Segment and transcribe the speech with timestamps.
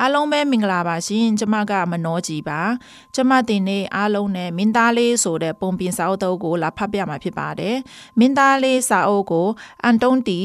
[0.00, 2.60] အားလုံးပဲမင်္ဂလာပါရှင်ကျမကမနောကြီးပါ
[3.14, 7.76] ကျမတင်နေအားလုံးနဲ့မင်းသားလေးဆိုတဲ့ပုံပြင်စာအုပ်တုပ်ကိုလာဖတ်ပြမှာဖြစ်ပါတယ်
[8.18, 9.48] မင်းသားလေးစာအုပ်ကို
[9.82, 10.40] အန်တုန်တီ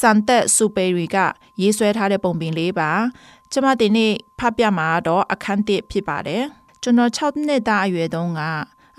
[0.00, 1.16] စန်တက်စူပယ်ရီက
[1.60, 2.90] ရေးဆွဲထားတဲ့ပုံပြင်လေးပါ
[3.52, 4.06] ကျမတင်နေ
[4.38, 6.42] ဖတ်ပြမှာတော့အခန်းတစ်ဖြစ်ပါတယ်
[6.82, 8.42] ကျွန်တော်6နှစ်သားအရွယ်တုန်းက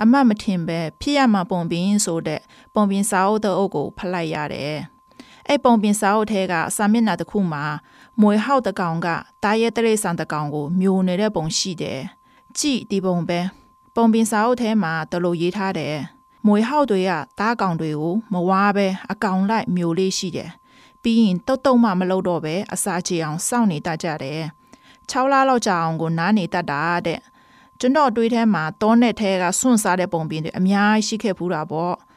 [0.02, 2.42] အမမထင်ပဲဖြစ်ရမှာပုံပြင်ဆိုတဲ့
[2.76, 4.76] ပုံပြင်စာအုပ်တုပ်ကိုဖတ်လိုက်ရတယ်
[5.50, 7.64] အဲ့ပုံပြင်စာအုပ်ထဲကစာမျက်နှာတစ်ခုမှာ
[8.22, 9.08] မွေဟောက်တကောင်က
[9.44, 12.00] တားရဲတရိษံတကောင်ကိုမျိုးနေတဲ့ပုံရှိတယ်။
[12.58, 13.40] ကြည့်ဒီပုံပဲ
[13.96, 15.96] ပုံပင်စာအုပ်ထဲမှာတလို့ရေးထားတယ်။
[16.46, 20.50] မွေဟောက်တွေကတားကောင်တွေကိုမဝါပဲအကောင်လိုက်မျိုးလေးရှိတယ်။
[21.02, 24.42] ပြီးရင်တုတ်တုတ်မှမလုပ်တော့ပဲအစာချေအောင်စောင့်နေတတ်ကြတယ်။
[25.12, 27.20] 6လလောက်ကြာအောင်ကိုနားနေတတ်တာတဲ့။
[27.80, 31.96] ကျွန်တော်တွေးထဲမှာတောနဲ့ထဲကစွန့်စားတဲ့ပုံပြင်တွေအများကြီးရှိခဲ့ဘူးတာပေါ့။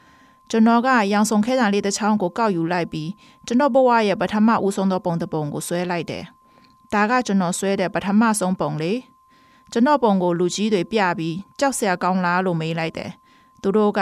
[0.53, 3.09] ကျွန်တော်ကရောင်စုံခဲတံလေးတစ်ချောင်းကိုကောက်ယူလိုက်ပြီး
[3.45, 6.23] ကျွန်တော်ဘဝရဲ့ပထမဦးဆုံးသောပုံတစ်ပုံကိုဆွဲလိုက်တယ်။
[6.93, 8.93] ဒါကကျွန်တော်ဆွဲတဲ့ပထမဆုံးပုံလေ။
[9.71, 13.11] ကျွန်တော်ပုံကိုလူကြီးတွေပြပြီးကြောက်စရာကောင်းလားလို့မေးလိုက်တယ်။
[13.61, 13.99] သူတို့က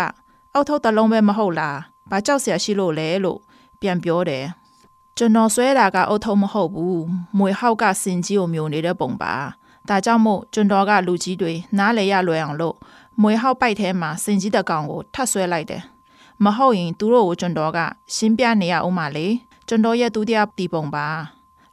[0.53, 1.77] အောက်ထုတ်တလုံးပဲမဟုတ်လား။
[2.11, 3.39] ဘာကြောက်စရာရှိလို့လဲလို့
[3.81, 4.45] ပြန်ပြောတယ်။
[5.17, 6.99] ကျွန်တော်ဆွဲတာကအုတ်ထုံမဟုတ်ဘူး။
[7.37, 9.33] မွေဟောက်ကစင်ကြီးကိုမျိုးနေတဲ့ပုံပါ။
[9.89, 12.75] ဒါကြောင့်မို့ကျွန်တော်ကလူကြီးတွေနားလေရလွယ်အောင်လို့
[13.21, 15.83] မွေဟောက်ပိုက်ထဲမှာစင်ကြီးတကောင်ကိုထပ်ဆွဲလိုက်တယ်။
[16.43, 17.79] မဟုတ်ရင်သူတို့ကိုကျွန်တော်က
[18.15, 19.27] ရှင်းပြနေရအောင်ပါလေ
[19.67, 21.07] ကျွန်တော်ရဲ့ဒုတိယတီပုံပါ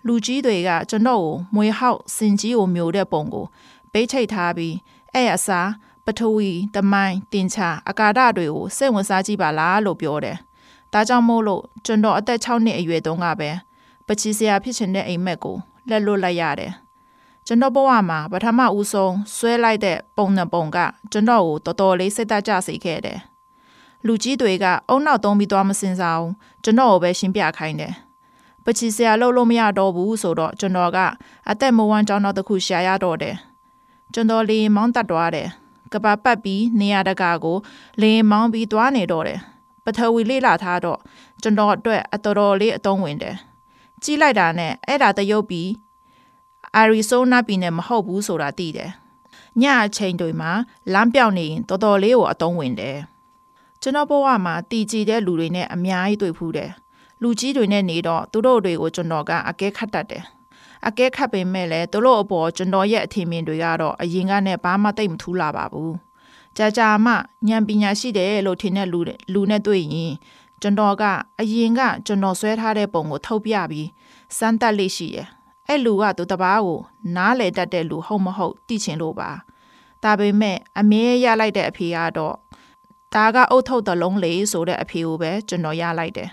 [0.07, 3.47] လူကြီးတွေကကျွန်တော်ကိုမွေဟောက်စင်ကြီးကိုမျိုးတဲ့ပုံကို
[3.93, 4.75] ပိတ်ချိတ်ထားပြီး
[5.15, 5.69] အဲ့အစား
[6.05, 10.37] ပထဝီတမိုင်းတင်ချာအကာဒတွေကိုစိတ်ဝင်စားကြည့်ပါလားလို့ပြောတယ်
[10.93, 13.51] ဒါကြောင့်မို့လို့ကျွန်တော်အသက်6နှစ်အရွယ်တုန်းကပဲ
[14.07, 15.57] ပချီစရာဖြစ်ချင်တဲ့အိမ်မက်ကို
[15.89, 16.73] လက်လွတ်လိုက်ရတယ်
[17.47, 20.79] ကျွန်တော်ဘဝမှာပထမဦးဆုံးဆွဲလိုက်တဲ့ပုံနဲ့ပုံက
[21.13, 23.19] ကျွန်တော်ကိုတော်တော်လေးစိတ်သက်ကြစေခဲ့တယ်
[24.07, 26.33] လူကြီးတွေကအုံနောက်သုံးပြီးသွားမစင်စားဘူး
[26.65, 27.95] ကျွန်တော်ကိုပဲရှင်းပြခိုင်းတယ်
[28.65, 30.99] ပချီစရာလုပ်လို့မရတော့ဘူးဆိုတော့ကျွန်တော်က
[31.51, 33.37] အသက်မဝမ်းကြောင်းတော့တခုရှာရတော့တယ်
[34.15, 35.49] ကျွန်တော်လေမောင်းတက်သွားတယ်
[35.93, 37.57] ကဘာပတ်ပြီးနေရာတကာကို
[38.03, 39.41] လေမောင်းပြီးသွားနေတော့တယ်
[39.85, 40.99] ပထဝီလေးလာထားတော့
[41.43, 43.37] ကျွန်တော်အတွက်အတော်တော်လေးအသုံးဝင်တယ်
[44.03, 45.71] ကြီးလိုက်တာနဲ့အဲ့ဒါတရုပ်ပြီး
[46.77, 48.91] အာရီဇိုနာပြည်နယ်မဟုတ်ဘူးဆိုတာသိတယ်
[49.63, 50.51] ညအချိန်တွေမှာ
[50.93, 52.97] လမ်းပြောင်းနေရင်တော်တော်လေးကိုအသုံးဝင်တယ်
[53.87, 56.71] ကျွန်တော်ဘဝမှာတည်ကြည်တဲ့လူတွေနဲ့အများကြီးတွေ့ဖူးတယ်
[57.23, 60.25] လူကြီးတွေနဲ့နေတော့သူတို့တွေကိုကျွန်တော်ကအကဲခတ်တတ်တယ်
[60.87, 65.95] အကဲခတ်ပေမဲ့လည်းသူတို့အပေါ်ကျွန်တော်ရဲ့အထင်မြင်တွေကတော့အရင်ကနဲ့ဘာမှတိတ်မထူးလာပါဘူး
[66.57, 67.13] ကြာကြာမှ
[67.49, 69.01] ဉာဏ်ပညာရှိတယ်လို့ထင်တဲ့လူ
[69.33, 70.13] လူနဲ့တွေ့ရင်
[70.63, 71.05] ကျွန်တော်က
[71.41, 73.89] အရင်ကကျွန်တော်ဆွဲထားတဲ့ပုံကိုထုတ်ပြပြီး
[74.39, 75.27] စမ်းတက်လေးရှိတယ်
[75.69, 76.81] အဲ့လူကသူတပားကို
[77.17, 79.31] နားလေတတ်တဲ့လူဟုတ်မဟုတ်သိချင်လို့ပါ
[80.03, 82.37] ဒါပေမဲ့အမေရလိုက်တဲ့အဖေကတော့
[83.16, 86.30] ဒါကအုတ်ထုတ်တလုံးလေဆိုတဲ့အဖေကိုပဲကျွန်တော်ရလိုက်တယ်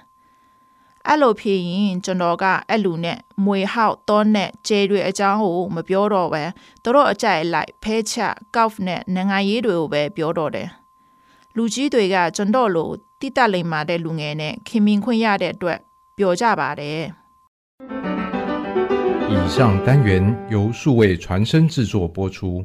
[1.07, 6.43] အဲ့လိုဖြစ်ရင်ကျွန်တော်ကအဲ့လူနဲ့မွေဟောက်တောနဲ့ကျဲတွေအကြောင်းကိုမပြောတော့ပဲ
[6.83, 8.15] သူတို့အကြိုက်လိုက်ဖဲချ
[8.57, 10.69] ကောက်နဲ့ငငယ်ရေးတွေကိုပဲပြောတော့တယ်
[11.57, 12.91] လူကြီးတွေကကျွန်တော်လို
[13.21, 15.79] တိတက်လိမ္မာတဲ့လူငယ်နဲ့ခင်မင်ခွင့်ရတဲ့အတွက်
[16.17, 17.03] ပျော်ကြပါတယ်
[19.31, 20.11] 以上单元
[20.49, 22.65] 由数位传声制作播出。